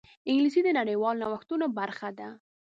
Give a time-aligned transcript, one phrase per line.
[0.29, 2.29] انګلیسي د نړیوالو نوښتونو برخه ده